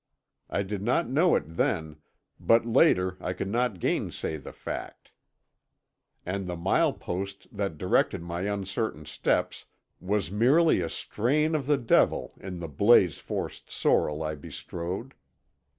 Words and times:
I 0.49 0.63
did 0.63 0.81
not 0.81 1.07
know 1.11 1.35
it 1.35 1.43
then, 1.45 1.97
but 2.39 2.65
later 2.65 3.17
I 3.21 3.33
could 3.33 3.49
not 3.51 3.79
gainsay 3.79 4.37
the 4.37 4.51
fact. 4.51 5.11
And 6.25 6.47
the 6.47 6.55
mile 6.55 6.91
post 6.91 7.45
that 7.51 7.77
directed 7.77 8.23
my 8.23 8.51
uncertain 8.51 9.05
steps 9.05 9.65
was 9.99 10.31
merely 10.31 10.81
a 10.81 10.89
strain 10.89 11.53
of 11.53 11.67
the 11.67 11.77
devil 11.77 12.33
in 12.39 12.59
the 12.59 12.67
blaze 12.67 13.19
faced 13.19 13.69
sorrel 13.69 14.23
I 14.23 14.33
bestrode. 14.33 15.13